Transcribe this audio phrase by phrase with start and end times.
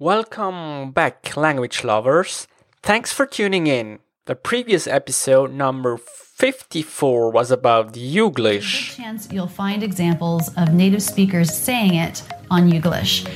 [0.00, 2.48] Welcome back, language lovers.
[2.82, 4.00] Thanks for tuning in.
[4.26, 8.96] The previous episode, number 54, was about Youglish.
[8.96, 13.28] chance you'll find examples of native speakers saying it on Youglish.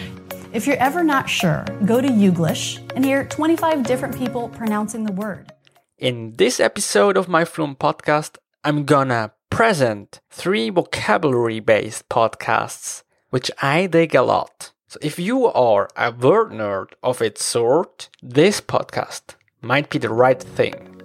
[0.52, 5.13] If you're ever not sure, go to Youglish and hear 25 different people pronouncing the
[5.13, 5.53] word.
[5.97, 13.49] In this episode of my Fluent podcast, I'm gonna present three vocabulary based podcasts, which
[13.63, 14.72] I dig a lot.
[14.90, 20.09] So if you are a word nerd of its sort, this podcast might be the
[20.09, 21.02] right thing.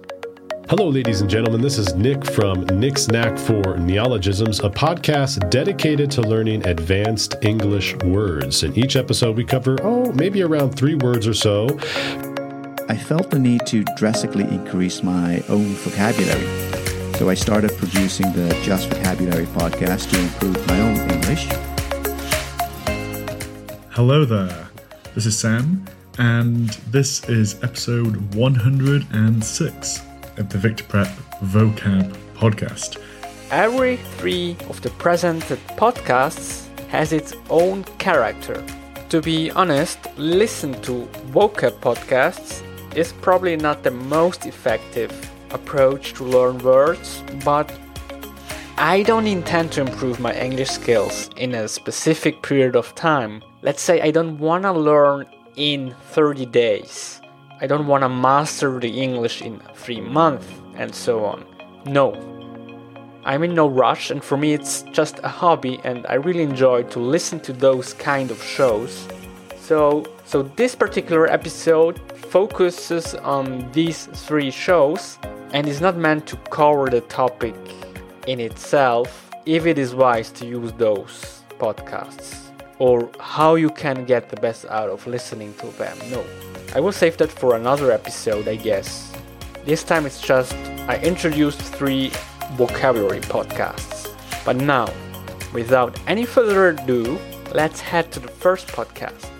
[0.70, 1.60] Hello, ladies and gentlemen.
[1.60, 7.94] This is Nick from Nick's Knack for Neologisms, a podcast dedicated to learning advanced English
[7.96, 8.62] words.
[8.62, 11.66] In each episode, we cover, oh, maybe around three words or so.
[12.88, 16.46] I felt the need to drastically increase my own vocabulary.
[17.18, 21.73] So I started producing the Just Vocabulary podcast to improve my own English.
[23.94, 24.68] Hello there,
[25.14, 25.84] this is Sam,
[26.18, 30.02] and this is episode 106
[30.36, 31.06] of the Victor Prep
[31.44, 33.00] Vocab Podcast.
[33.52, 38.66] Every three of the presented podcasts has its own character.
[39.10, 42.64] To be honest, listen to vocab podcasts
[42.96, 45.12] is probably not the most effective
[45.52, 47.72] approach to learn words, but
[48.76, 53.44] I don't intend to improve my English skills in a specific period of time.
[53.64, 55.24] Let's say I don't want to learn
[55.56, 57.22] in 30 days.
[57.62, 61.46] I don't want to master the English in 3 months and so on.
[61.86, 62.12] No.
[63.24, 66.82] I'm in no rush and for me it's just a hobby and I really enjoy
[66.82, 69.08] to listen to those kind of shows.
[69.56, 75.16] So so this particular episode focuses on these three shows
[75.54, 77.56] and is not meant to cover the topic
[78.26, 82.43] in itself if it is wise to use those podcasts
[82.78, 85.96] or how you can get the best out of listening to them.
[86.10, 86.24] No.
[86.74, 89.12] I will save that for another episode, I guess.
[89.64, 90.54] This time it's just
[90.88, 92.10] I introduced three
[92.52, 94.10] vocabulary podcasts.
[94.44, 94.92] But now,
[95.52, 97.18] without any further ado,
[97.52, 99.30] let's head to the first podcast.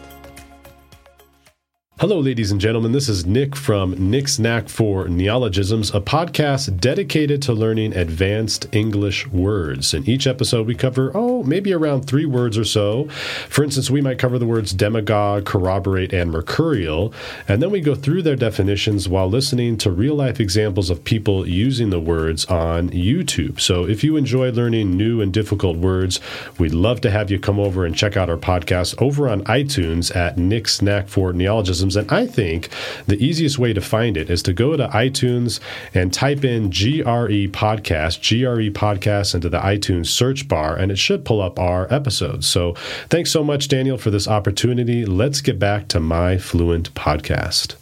[2.01, 2.91] Hello, ladies and gentlemen.
[2.91, 9.29] This is Nick from Nick's Knack for Neologisms, a podcast dedicated to learning advanced English
[9.29, 9.95] words.
[9.95, 13.05] In each episode, we cover, oh, maybe around three words or so.
[13.49, 17.15] For instance, we might cover the words demagogue, corroborate, and mercurial,
[17.47, 21.47] and then we go through their definitions while listening to real life examples of people
[21.49, 23.61] using the words on YouTube.
[23.61, 26.19] So if you enjoy learning new and difficult words,
[26.59, 30.15] we'd love to have you come over and check out our podcast over on iTunes
[30.17, 31.85] at Nick's Knack for Neologisms.
[31.97, 32.69] And I think
[33.07, 35.61] the easiest way to find it is to go to iTunes
[35.93, 41.25] and type in GRE Podcast, GRE Podcast into the iTunes search bar, and it should
[41.25, 42.47] pull up our episodes.
[42.47, 42.75] So
[43.09, 45.05] thanks so much, Daniel, for this opportunity.
[45.05, 47.77] Let's get back to my Fluent podcast.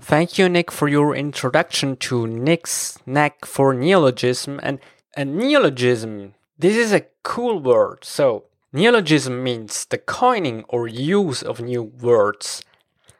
[0.00, 4.60] Thank you, Nick, for your introduction to Nick's knack for neologism.
[4.62, 4.78] And
[5.16, 8.04] a neologism, this is a cool word.
[8.04, 12.62] So, neologism means the coining or use of new words.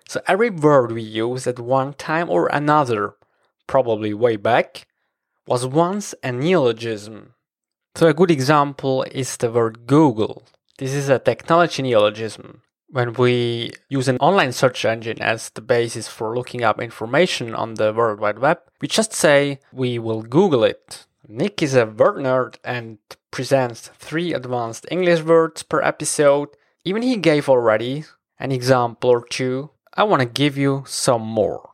[0.08, 3.14] So, every word we use at one time or another,
[3.68, 4.88] probably way back,
[5.46, 7.34] was once a neologism.
[7.94, 10.42] So, a good example is the word Google.
[10.78, 16.08] This is a technology neologism when we use an online search engine as the basis
[16.08, 20.64] for looking up information on the World Wide Web, we just say we will Google
[20.64, 21.06] it.
[21.26, 22.98] Nick is a word nerd and
[23.30, 26.48] presents three advanced English words per episode.
[26.84, 28.04] Even he gave already
[28.38, 29.70] an example or two.
[29.94, 31.70] I want to give you some more.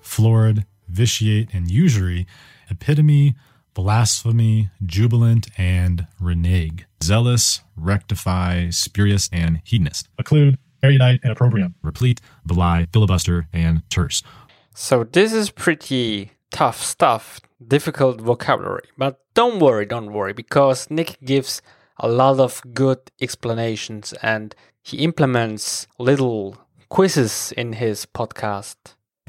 [0.00, 2.26] Florid, vitiate, and usury,
[2.70, 3.34] epitome,
[3.74, 6.86] blasphemy, jubilant, and renege.
[7.02, 10.08] Zealous, rectify, spurious, and hedonist.
[10.20, 11.74] Occlude, erudite, and opprobrium.
[11.82, 14.22] Replete, belie, filibuster, and terse.
[14.74, 18.88] So this is pretty tough stuff, difficult vocabulary.
[18.96, 21.60] But don't worry, don't worry, because Nick gives
[21.98, 26.56] a lot of good explanations and he implements little
[26.88, 28.76] quizzes in his podcast.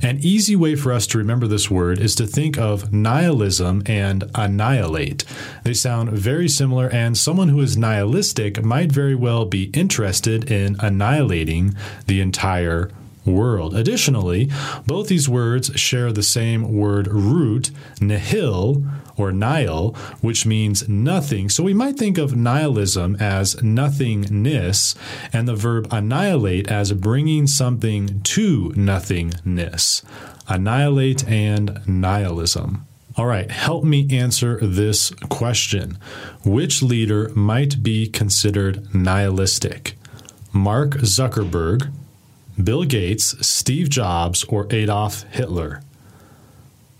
[0.03, 4.29] An easy way for us to remember this word is to think of nihilism and
[4.35, 5.25] annihilate.
[5.63, 10.75] They sound very similar, and someone who is nihilistic might very well be interested in
[10.79, 12.91] annihilating the entire
[13.25, 13.75] world.
[13.75, 14.51] Additionally,
[14.85, 18.83] both these words share the same word root, nihil,
[19.17, 21.49] or nihil, which means nothing.
[21.49, 24.95] So we might think of nihilism as nothingness
[25.33, 30.03] and the verb annihilate as bringing something to nothingness.
[30.47, 32.85] Annihilate and nihilism.
[33.17, 35.97] All right, help me answer this question.
[36.45, 39.97] Which leader might be considered nihilistic?
[40.53, 41.91] Mark Zuckerberg,
[42.63, 45.81] Bill Gates, Steve Jobs, or Adolf Hitler?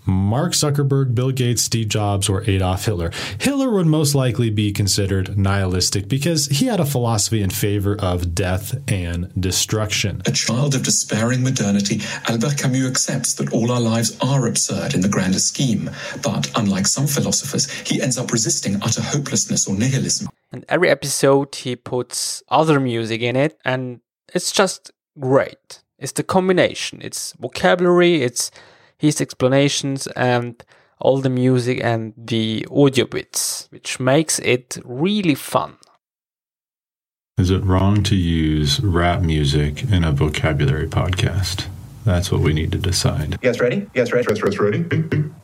[0.08, 3.10] Mark Zuckerberg, Bill Gates, Steve Jobs, or Adolf Hitler.
[3.38, 8.34] Hitler would most likely be considered nihilistic because he had a philosophy in favor of
[8.34, 10.22] death and destruction.
[10.26, 15.02] A child of despairing modernity, Albert Camus accepts that all our lives are absurd in
[15.02, 15.90] the grander scheme,
[16.22, 20.28] but unlike some philosophers, he ends up resisting utter hopelessness or nihilism.
[20.50, 24.00] And every episode he puts other music in it, and
[24.34, 24.90] it's just
[25.20, 25.82] great.
[25.98, 27.00] It's the combination.
[27.02, 28.50] It's vocabulary, it's
[28.98, 30.62] his explanations, and
[31.00, 35.76] all the music and the audio bits, which makes it really fun.
[37.38, 41.66] Is it wrong to use rap music in a vocabulary podcast?
[42.08, 43.32] That's what we need to decide.
[43.32, 43.76] You guys ready?
[43.76, 44.26] You guys ready?
[44.26, 44.78] Yes, yes, ready?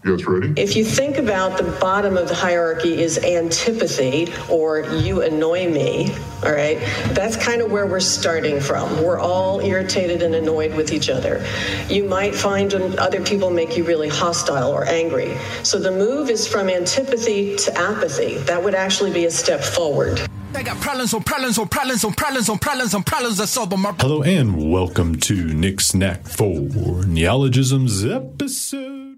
[0.03, 0.55] Yes, ready?
[0.57, 6.11] If you think about the bottom of the hierarchy is antipathy or you annoy me,
[6.43, 6.79] all right,
[7.09, 9.03] that's kind of where we're starting from.
[9.03, 11.45] We're all irritated and annoyed with each other.
[11.91, 15.37] You might find other people make you really hostile or angry.
[15.65, 18.39] So the move is from antipathy to apathy.
[18.39, 20.27] That would actually be a step forward.
[20.55, 23.71] They got problems on problems on problems on problems on problems on problems that solve
[23.71, 23.83] them.
[23.99, 29.17] Hello and welcome to Nick's Knack for Neologisms episode.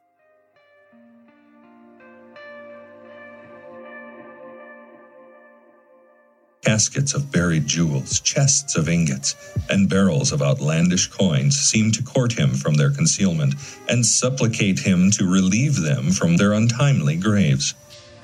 [6.63, 9.37] Caskets of buried jewels, chests of ingots,
[9.69, 13.55] and barrels of outlandish coins seem to court him from their concealment
[13.91, 17.75] and supplicate him to relieve them from their untimely graves.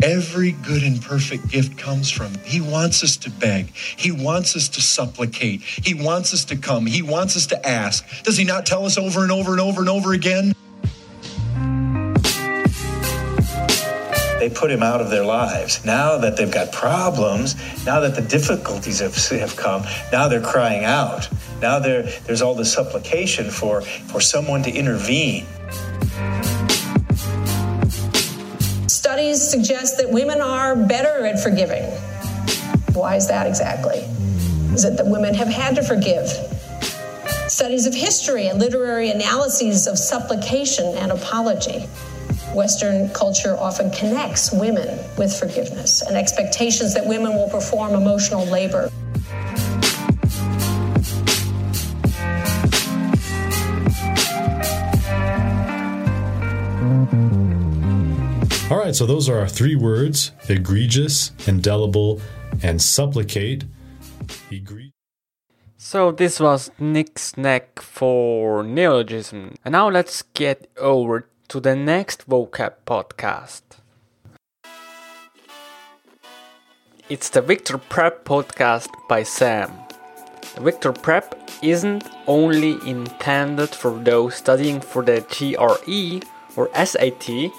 [0.02, 2.34] Every good and perfect gift comes from.
[2.44, 3.68] He wants us to beg.
[3.68, 5.62] He wants us to supplicate.
[5.62, 6.86] He wants us to come.
[6.86, 8.04] He wants us to ask.
[8.24, 10.54] Does he not tell us over and over and over and over again?
[14.40, 15.84] They put him out of their lives.
[15.84, 17.54] Now that they've got problems,
[17.86, 21.28] now that the difficulties have, have come, now they're crying out.
[21.60, 25.46] Now there's all this supplication for, for someone to intervene.
[29.12, 31.82] Studies suggest that women are better at forgiving.
[32.94, 33.98] Why is that exactly?
[34.72, 36.28] Is it that women have had to forgive?
[37.46, 41.80] Studies of history and literary analyses of supplication and apology.
[42.54, 48.90] Western culture often connects women with forgiveness and expectations that women will perform emotional labor.
[58.92, 62.20] Right, so those are our three words egregious, indelible,
[62.62, 63.64] and supplicate.
[64.50, 64.92] Egre-
[65.78, 69.54] So this was Nick's Knack for Neologism.
[69.64, 73.62] And now let's get over to the next vocab podcast.
[77.08, 79.72] It's the Victor Prep podcast by Sam.
[80.54, 86.20] The Victor Prep isn't only intended for those studying for the GRE
[86.56, 87.50] or SAT,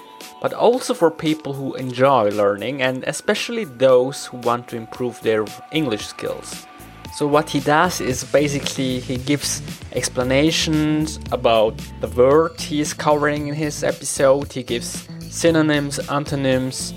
[0.44, 5.46] but also for people who enjoy learning and especially those who want to improve their
[5.72, 6.68] English skills.
[7.16, 9.62] So what he does is basically he gives
[9.94, 14.52] explanations about the word he is covering in his episode.
[14.52, 16.94] He gives synonyms, antonyms,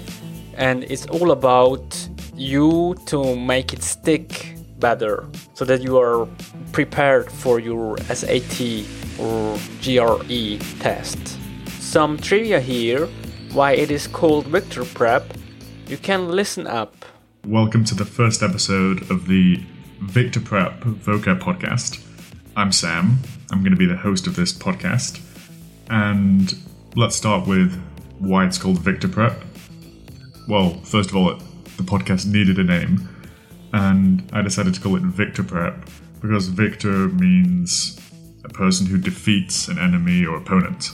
[0.55, 6.27] and it's all about you to make it stick better so that you are
[6.73, 8.85] prepared for your SAT
[9.21, 11.39] or GRE test.
[11.79, 13.09] Some trivia here
[13.57, 15.33] why it is called Victor Prep.
[15.87, 17.07] You can listen up.
[17.47, 19.59] Welcome to the first episode of the
[20.03, 22.05] Victor Prep vocab podcast.
[22.55, 23.17] I'm Sam.
[23.51, 25.23] I'm going to be the host of this podcast.
[25.89, 26.55] And
[26.97, 27.83] let's start with
[28.19, 29.43] why it's called Victor Prep.
[30.47, 31.37] Well, first of all,
[31.79, 33.09] the podcast needed a name,
[33.73, 35.89] and I decided to call it Victor Prep
[36.21, 37.99] because Victor means
[38.45, 40.91] a person who defeats an enemy or opponent.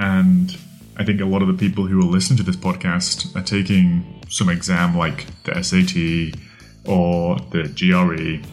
[0.00, 0.56] And
[0.96, 4.20] I think a lot of the people who will listen to this podcast are taking
[4.28, 6.38] some exam like the SAT
[6.86, 8.46] or the GRE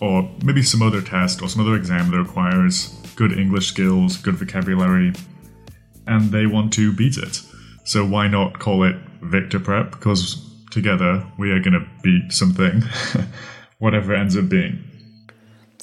[0.00, 4.34] or maybe some other test or some other exam that requires good English skills, good
[4.34, 5.12] vocabulary,
[6.06, 7.40] and they want to beat it.
[7.84, 9.92] So why not call it Victor Prep?
[9.92, 12.82] Because together we are going to beat something,
[13.78, 14.82] whatever it ends up being.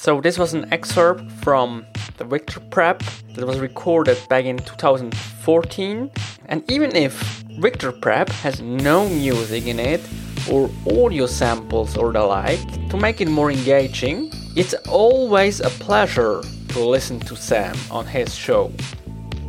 [0.02, 1.86] So this was an excerpt from
[2.18, 3.04] the Victor Prep
[3.36, 6.10] that was recorded back in 2014.
[6.48, 7.14] And even if
[7.60, 10.02] Victor Prep has no music in it,
[10.50, 16.42] or audio samples or the like, to make it more engaging, it's always a pleasure
[16.70, 18.72] to listen to Sam on his show.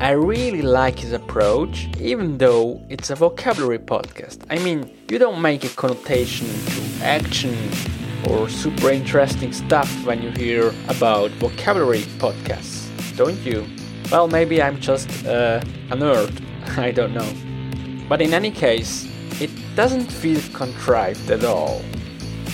[0.01, 4.45] I really like his approach, even though it's a vocabulary podcast.
[4.51, 7.57] I mean, you don't make a connotation to action
[8.29, 13.67] or super interesting stuff when you hear about vocabulary podcasts, don't you?
[14.11, 15.61] Well, maybe I'm just uh,
[15.91, 16.33] a nerd,
[16.79, 17.33] I don't know.
[18.09, 19.09] But in any case,
[19.41, 21.83] it doesn't feel contrived at all.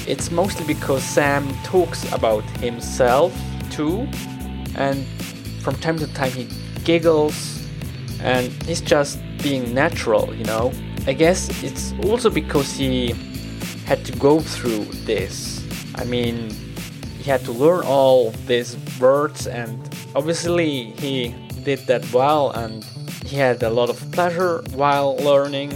[0.07, 3.35] It's mostly because Sam talks about himself
[3.71, 4.09] too,
[4.77, 5.05] and
[5.63, 6.49] from time to time he
[6.85, 7.67] giggles,
[8.23, 10.73] and he's just being natural, you know.
[11.07, 13.15] I guess it's also because he
[13.85, 15.58] had to go through this.
[15.99, 16.51] I mean,
[17.19, 19.79] he had to learn all these words, and
[20.15, 22.85] obviously he did that well, and
[23.27, 25.71] he had a lot of pleasure while learning.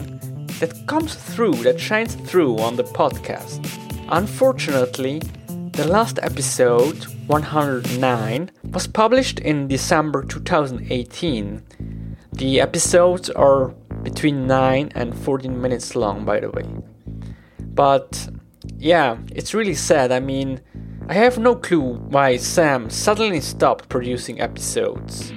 [0.61, 3.61] That comes through, that shines through on the podcast.
[4.11, 5.21] Unfortunately,
[5.73, 11.63] the last episode, 109, was published in December 2018.
[12.33, 13.69] The episodes are
[14.03, 16.65] between 9 and 14 minutes long, by the way.
[17.75, 18.29] But
[18.83, 20.11] yeah, it's really sad.
[20.11, 20.61] I mean,
[21.09, 25.33] I have no clue why Sam suddenly stopped producing episodes.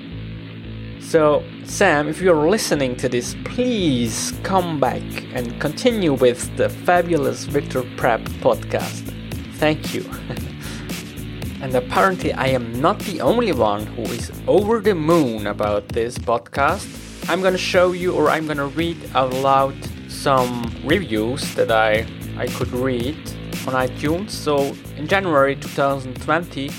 [1.00, 5.04] So, Sam, if you're listening to this, please come back
[5.36, 9.14] and continue with the fabulous Victor Prep podcast.
[9.58, 10.02] Thank you.
[11.62, 16.18] and apparently, I am not the only one who is over the moon about this
[16.18, 17.30] podcast.
[17.30, 19.76] I'm gonna show you, or I'm gonna read out loud
[20.10, 23.18] some reviews that I I could read
[23.66, 24.32] on iTunes.
[24.32, 26.70] So in January 2020,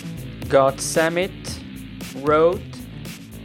[0.48, 1.60] God Summit
[2.16, 2.60] wrote,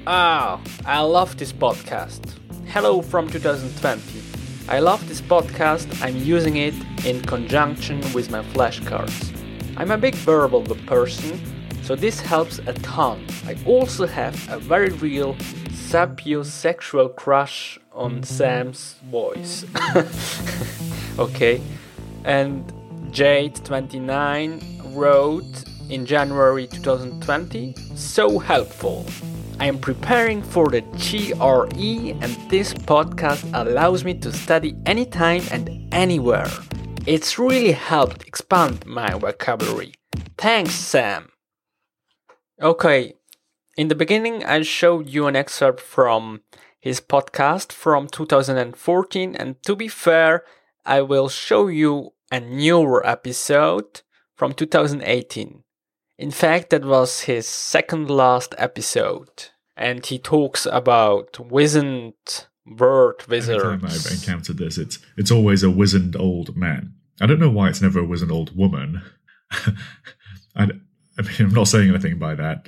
[0.06, 2.34] Ah, I love this podcast.
[2.68, 4.22] Hello from 2020.
[4.68, 5.88] I love this podcast.
[6.02, 6.74] I'm using it
[7.06, 9.32] in conjunction with my flashcards.
[9.78, 11.40] I'm a big verbal person,
[11.82, 13.26] so this helps a ton.
[13.48, 15.36] I also have a very real
[15.92, 19.66] sapiosexual crush on Sam's voice.
[21.20, 21.62] okay,
[22.26, 22.72] and
[23.12, 29.06] Jade29 wrote in January 2020, so helpful.
[29.60, 35.88] I am preparing for the GRE, and this podcast allows me to study anytime and
[35.94, 36.48] anywhere.
[37.06, 39.94] It's really helped expand my vocabulary.
[40.38, 41.30] Thanks, Sam.
[42.62, 43.14] Okay,
[43.78, 46.42] in the beginning, I showed you an excerpt from
[46.80, 50.44] his podcast from 2014, and to be fair,
[50.86, 54.02] I will show you a newer episode
[54.36, 55.64] from 2018.
[56.18, 62.14] In fact, that was his second last episode, and he talks about wizened
[62.66, 63.64] word wizards.
[63.64, 66.94] Every time I've encountered this, it's it's always a wizened old man.
[67.20, 69.02] I don't know why it's never a wizened old woman.
[70.56, 70.70] I,
[71.18, 72.68] I mean, I'm not saying anything by that.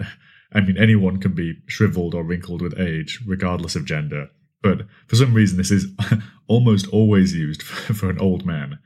[0.51, 4.29] I mean, anyone can be shriveled or wrinkled with age, regardless of gender.
[4.62, 5.88] But for some reason, this is
[6.47, 8.79] almost always used for, for an old man,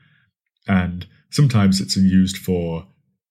[0.66, 2.86] and sometimes it's used for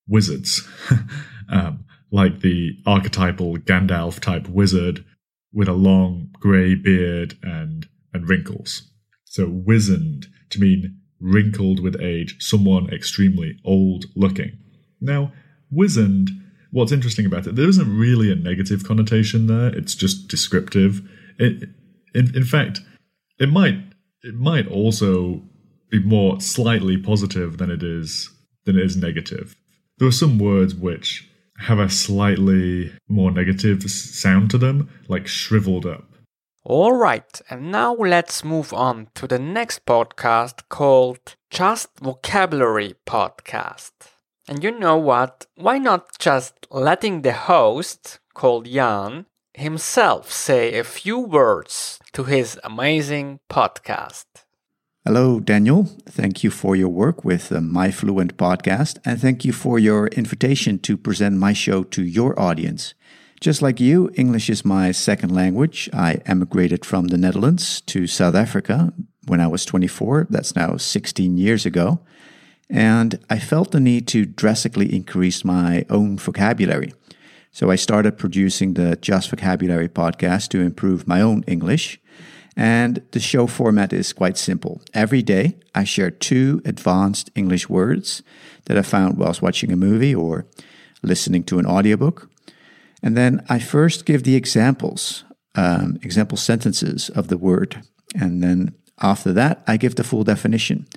[0.08, 0.68] wizards,
[1.50, 5.04] um, like the archetypal Gandalf type wizard
[5.54, 8.90] with a long grey beard and and wrinkles.
[9.26, 14.58] So wizened to mean wrinkled with age, someone extremely old looking.
[15.02, 15.32] Now,
[15.72, 16.30] wizened,
[16.72, 19.68] what's interesting about it, there isn't really a negative connotation there.
[19.68, 21.02] It's just descriptive.
[21.38, 21.70] It,
[22.14, 22.82] in, in fact,
[23.40, 23.78] it might
[24.28, 25.42] it might also
[25.90, 28.30] be more slightly positive than it is
[28.66, 29.56] than it is negative.
[29.98, 31.30] There are some words which
[31.60, 36.04] have a slightly more negative sound to them, like shriveled up.
[36.66, 43.94] Alright, and now let's move on to the next podcast called Just Vocabulary Podcast.
[44.50, 45.46] And you know what?
[45.56, 49.26] Why not just letting the host, called Jan,
[49.58, 54.26] himself say a few words to his amazing podcast?
[55.04, 55.86] Hello, Daniel.
[56.08, 60.08] Thank you for your work with the My Fluent podcast, and thank you for your
[60.10, 62.94] invitation to present my show to your audience.
[63.40, 65.90] Just like you, English is my second language.
[65.94, 68.94] I emigrated from the Netherlands to South Africa
[69.28, 70.28] when I was 24.
[70.30, 72.00] That's now 16 years ago.
[72.70, 76.94] And I felt the need to drastically increase my own vocabulary.
[77.52, 82.00] So I started producing the Just Vocabulary podcast to improve my own English.
[82.56, 84.82] And the show format is quite simple.
[84.94, 88.24] Every day, I share two advanced English words
[88.66, 90.48] that I found whilst watching a movie or
[91.04, 92.30] listening to an audiobook.
[93.04, 95.24] And then I first give the examples,
[95.56, 97.84] um, example sentences of the word.
[98.16, 100.88] And then after that, I give the full definition.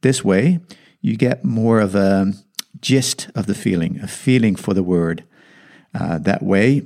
[0.00, 0.60] This way,
[1.00, 2.32] you get more of a
[2.80, 5.24] gist of the feeling, a feeling for the word.
[5.94, 6.82] Uh, that way,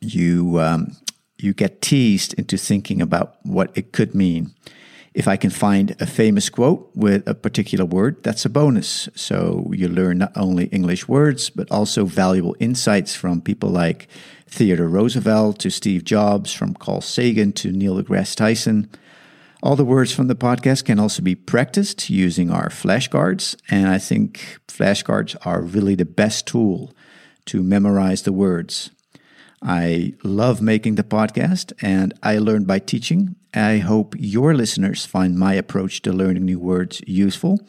[0.00, 0.96] you um,
[1.38, 4.54] you get teased into thinking about what it could mean.
[5.14, 9.08] If I can find a famous quote with a particular word, that's a bonus.
[9.14, 14.08] So you learn not only English words, but also valuable insights from people like
[14.48, 18.90] Theodore Roosevelt to Steve Jobs, from Carl Sagan to Neil deGrasse Tyson.
[19.62, 23.98] All the words from the podcast can also be practiced using our flashcards, and I
[23.98, 26.92] think flashcards are really the best tool
[27.46, 28.90] to memorize the words.
[29.62, 33.36] I love making the podcast and I learn by teaching.
[33.54, 37.60] I hope your listeners find my approach to learning new words useful.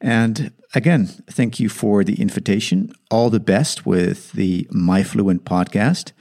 [0.00, 2.92] And again, thank you for the invitation.
[3.10, 6.12] All the best with the My Fluent podcast.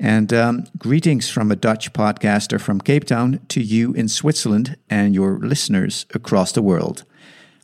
[0.00, 5.14] And um, greetings from a Dutch podcaster from Cape Town to you in Switzerland and
[5.14, 7.04] your listeners across the world.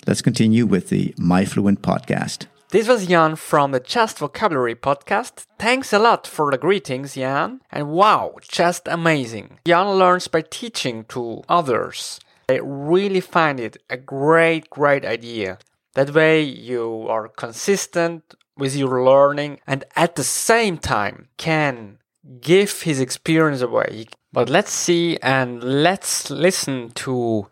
[0.06, 2.46] Let's continue with the My Fluent podcast.
[2.70, 5.46] This was Jan from the Just Vocabulary podcast.
[5.58, 7.62] Thanks a lot for the greetings, Jan.
[7.72, 9.58] And wow, just amazing.
[9.66, 12.20] Jan learns by teaching to others.
[12.50, 15.56] I really find it a great, great idea.
[15.94, 21.96] That way you are consistent with your learning and at the same time can
[22.42, 24.08] give his experience away.
[24.30, 27.48] But let's see and let's listen to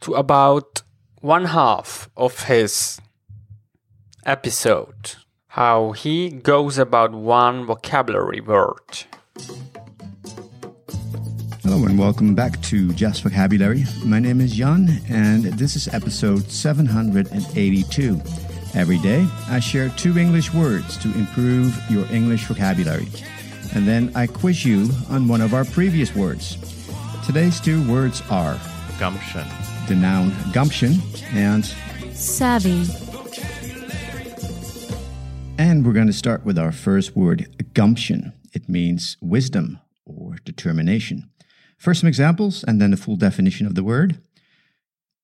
[0.00, 0.80] to about
[1.20, 2.98] one half of his
[4.26, 5.14] episode
[5.48, 9.06] how he goes about one vocabulary word.
[11.62, 13.84] Hello and welcome back to Just Vocabulary.
[14.04, 18.20] My name is Jan and this is episode 782.
[18.74, 23.06] Every day I share two English words to improve your English vocabulary.
[23.74, 26.58] And then I quiz you on one of our previous words.
[27.24, 28.58] Today's two words are
[28.98, 29.46] gumption,
[29.88, 31.00] the noun gumption,
[31.32, 31.64] and
[32.12, 33.05] savvy.
[35.58, 38.34] And we're going to start with our first word, gumption.
[38.52, 41.30] It means wisdom or determination.
[41.78, 44.20] First, some examples and then the full definition of the word.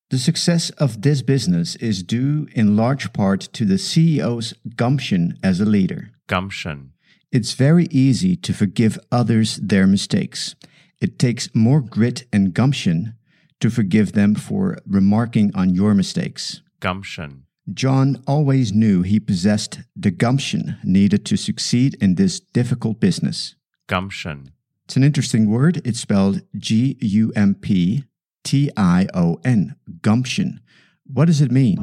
[0.09, 5.59] The success of this business is due in large part to the CEO's gumption as
[5.59, 6.11] a leader.
[6.27, 6.93] Gumption.
[7.31, 10.55] It's very easy to forgive others their mistakes.
[10.99, 13.15] It takes more grit and gumption
[13.59, 16.61] to forgive them for remarking on your mistakes.
[16.79, 17.45] Gumption.
[17.71, 23.55] John always knew he possessed the gumption needed to succeed in this difficult business.
[23.87, 24.51] Gumption.
[24.83, 25.81] It's an interesting word.
[25.85, 28.03] It's spelled G U M P
[28.43, 29.77] T I O N.
[30.01, 30.59] Gumption.
[31.05, 31.77] What does it mean?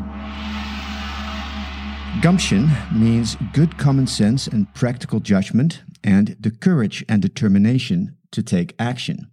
[2.21, 8.75] Gumption means good common sense and practical judgment, and the courage and determination to take
[8.79, 9.30] action.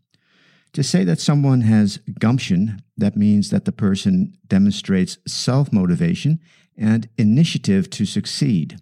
[0.74, 6.40] To say that someone has gumption, that means that the person demonstrates self motivation
[6.78, 8.80] and initiative to succeed.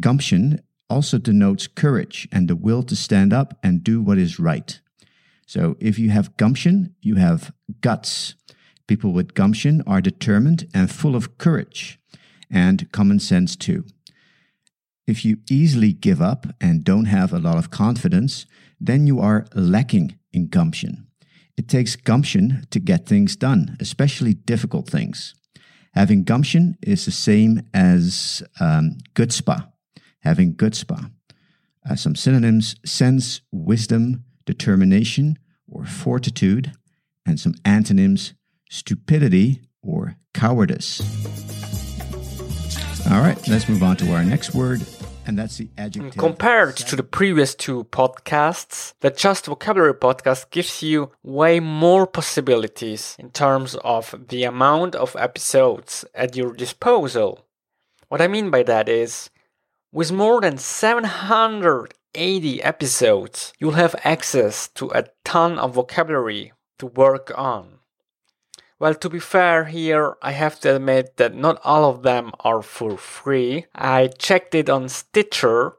[0.00, 4.80] Gumption also denotes courage and the will to stand up and do what is right.
[5.46, 8.34] So if you have gumption, you have guts.
[8.86, 11.98] People with gumption are determined and full of courage
[12.50, 13.84] and common sense too.
[15.06, 18.46] If you easily give up and don't have a lot of confidence,
[18.80, 21.06] then you are lacking in gumption.
[21.56, 25.34] It takes gumption to get things done, especially difficult things.
[25.94, 29.68] Having gumption is the same as um, chutzpah.
[30.20, 31.10] Having chutzpah.
[31.88, 36.72] Uh, some synonyms sense, wisdom, determination, or fortitude,
[37.26, 38.34] and some antonyms
[38.70, 41.00] stupidity or cowardice.
[43.10, 44.80] All right, let's move on to our next word,
[45.26, 46.16] and that's the adjective.
[46.16, 53.16] Compared to the previous two podcasts, the Just Vocabulary podcast gives you way more possibilities
[53.18, 57.46] in terms of the amount of episodes at your disposal.
[58.08, 59.30] What I mean by that is,
[59.92, 67.32] with more than 780 episodes, you'll have access to a ton of vocabulary to work
[67.36, 67.78] on.
[68.82, 72.62] Well, to be fair here, I have to admit that not all of them are
[72.62, 73.66] for free.
[73.76, 75.74] I checked it on Stitcher.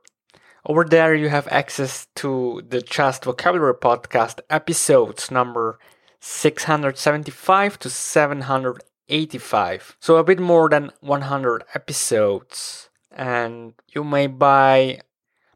[0.66, 5.80] Over there, you have access to the Just Vocabulary Podcast episodes number
[6.22, 9.98] 675 to 785.
[10.00, 12.90] So a bit more than 100 episodes.
[13.12, 15.02] And you may buy,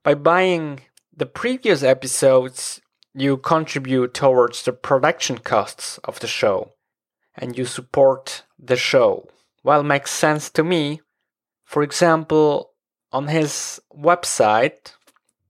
[0.03, 0.81] by buying
[1.15, 2.81] the previous episodes,
[3.13, 6.73] you contribute towards the production costs of the show
[7.37, 9.29] and you support the show.
[9.63, 11.01] Well, makes sense to me.
[11.63, 12.71] For example,
[13.11, 14.93] on his website,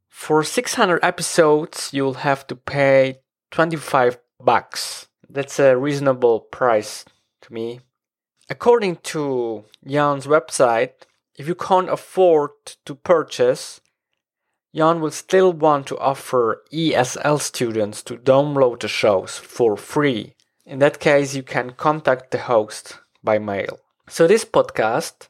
[0.10, 3.19] for 600 episodes, you'll have to pay
[3.52, 5.08] 25 bucks.
[5.30, 7.06] That's a reasonable price
[7.41, 7.82] to me.
[8.50, 12.52] According to Jan's website, if you can't afford
[12.86, 13.80] to purchase,
[14.73, 20.34] Jan will still want to offer ESL students to download the shows for free
[20.67, 23.80] In that case, you can contact the host by mail.
[24.10, 25.30] So this podcast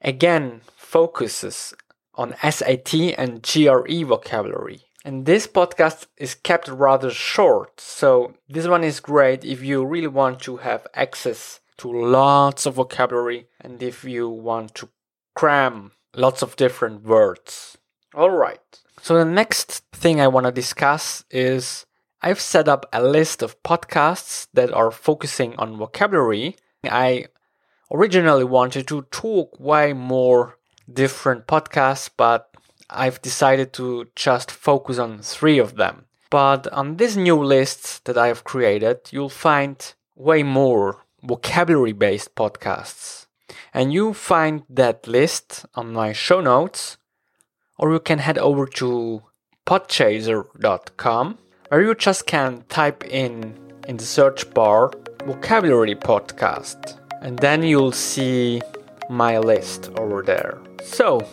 [0.00, 1.74] again focuses
[2.16, 4.82] on SAT and GRE vocabulary.
[5.04, 10.08] And this podcast is kept rather short, so this one is great if you really
[10.08, 14.88] want to have access to lots of vocabulary and if you want to
[15.36, 17.78] cram lots of different words.
[18.12, 21.84] Alright, so the next thing I want to discuss is
[22.26, 26.56] I've set up a list of podcasts that are focusing on vocabulary.
[26.82, 27.26] I
[27.92, 30.56] originally wanted to talk way more
[30.90, 32.48] different podcasts, but
[32.88, 36.06] I've decided to just focus on three of them.
[36.30, 39.76] But on this new list that I have created, you'll find
[40.16, 43.26] way more vocabulary based podcasts.
[43.74, 46.96] And you find that list on my show notes,
[47.76, 49.24] or you can head over to
[49.66, 51.38] podchaser.com
[51.74, 53.52] where you just can type in
[53.88, 54.92] in the search bar
[55.26, 58.62] vocabulary podcast and then you'll see
[59.10, 60.56] my list over there.
[60.84, 61.26] So,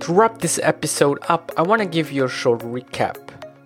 [0.00, 3.18] to wrap this episode up, I want to give you a short recap.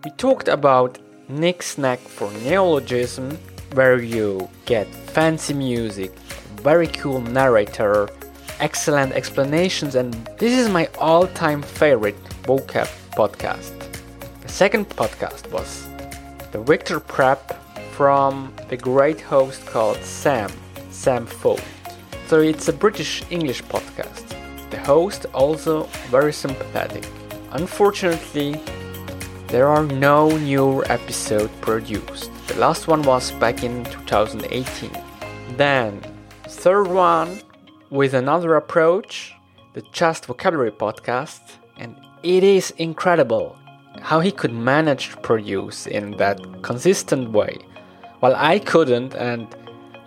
[0.05, 3.39] We talked about Nick's Knack for Neologism,
[3.75, 6.11] where you get fancy music,
[6.57, 8.09] very cool narrator,
[8.59, 13.84] excellent explanations, and this is my all time favorite vocab podcast.
[14.55, 15.89] Second podcast was
[16.53, 17.59] the Victor Prep
[17.91, 20.49] from the great host called Sam,
[20.91, 21.61] Sam Fold.
[22.29, 24.23] So it's a British English podcast.
[24.71, 27.05] The host also very sympathetic.
[27.51, 28.61] Unfortunately,
[29.49, 32.31] there are no new episode produced.
[32.47, 34.93] The last one was back in 2018.
[35.57, 36.01] Then,
[36.47, 37.41] third one
[37.91, 39.35] with another approach,
[39.73, 41.41] the Just Vocabulary podcast,
[41.77, 43.59] and it is incredible
[44.01, 47.59] how he could manage to produce in that consistent way.
[48.21, 49.47] While I couldn't, and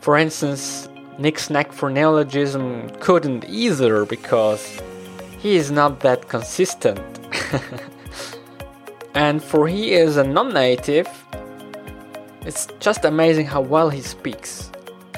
[0.02, 4.82] for instance, Nick's Knack for Neologism couldn't either because
[5.40, 7.00] he is not that consistent.
[9.14, 11.08] and for he is a non-native,
[12.46, 14.72] it's just amazing how well he speaks.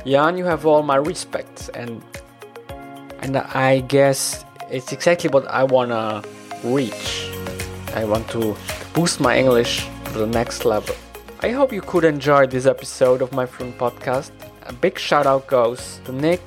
[0.05, 2.01] Jan, you have all my respect, and
[3.19, 6.23] and I guess it's exactly what I wanna
[6.63, 7.28] reach.
[7.95, 8.55] I want to
[8.93, 10.95] boost my English to the next level.
[11.41, 14.31] I hope you could enjoy this episode of my Fluent podcast.
[14.63, 16.41] A big shout out goes to Nick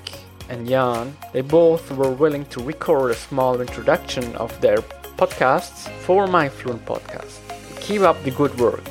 [0.49, 1.17] and Jan.
[1.33, 4.79] They both were willing to record a small introduction of their
[5.17, 7.41] podcasts for my Fluent podcast.
[7.81, 8.85] Keep up the good work.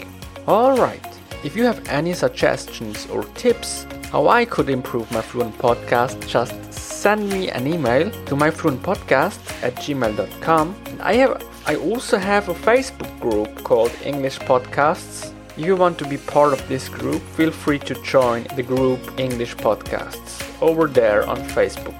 [0.47, 1.05] Alright,
[1.43, 6.73] if you have any suggestions or tips how I could improve my Fluent podcast, just
[6.73, 10.75] send me an email to myfluentpodcast at gmail.com.
[10.99, 15.31] I have I also have a Facebook group called English Podcasts.
[15.57, 18.99] If you want to be part of this group, feel free to join the group
[19.19, 21.95] English Podcasts over there on Facebook.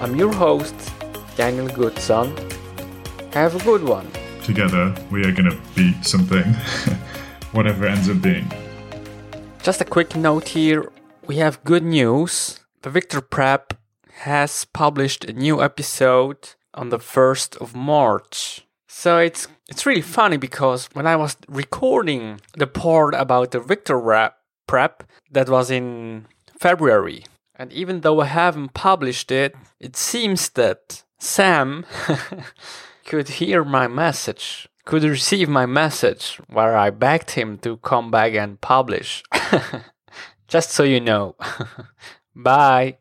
[0.00, 0.74] I'm your host,
[1.36, 2.36] Daniel Goodson.
[3.32, 4.10] Have a good one.
[4.42, 6.44] Together, we are going to beat something,
[7.52, 8.50] whatever ends up being.
[9.62, 10.90] Just a quick note here
[11.26, 12.60] we have good news.
[12.82, 13.74] The Victor Prep
[14.22, 18.66] has published a new episode on the 1st of March.
[18.88, 23.98] So it's it's really funny because when I was recording the part about the Victor
[23.98, 24.36] rap
[24.66, 26.26] prep that was in
[26.58, 27.24] February
[27.58, 31.86] and even though I haven't published it, it seems that Sam
[33.06, 38.34] could hear my message, could receive my message where I begged him to come back
[38.34, 39.22] and publish.
[40.48, 41.34] Just so you know.
[42.36, 42.98] Bye.